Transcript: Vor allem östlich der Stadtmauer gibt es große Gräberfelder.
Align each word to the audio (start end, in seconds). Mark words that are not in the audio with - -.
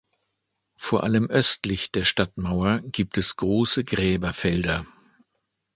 Vor 0.77 1.03
allem 1.03 1.29
östlich 1.29 1.91
der 1.91 2.05
Stadtmauer 2.05 2.79
gibt 2.85 3.19
es 3.19 3.35
große 3.37 3.83
Gräberfelder. 3.83 4.87